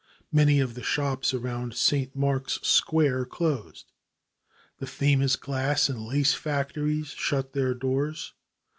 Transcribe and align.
Most 0.31 0.57
of 0.59 0.73
the 0.73 0.81
shops 0.81 1.31
around 1.31 1.75
St. 1.75 2.15
Mark's 2.15 2.57
Square 2.63 3.25
closed. 3.25 3.91
The 4.79 4.87
famous 4.87 5.35
glass 5.35 5.89
and 5.89 6.01
lace 6.03 6.33
factories 6.33 7.09
shut 7.09 7.53
their 7.53 7.75
doors. 7.75 8.33